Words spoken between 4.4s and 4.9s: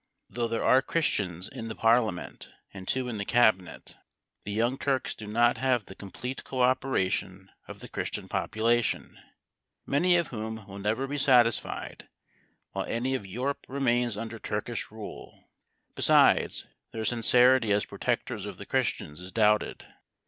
the Young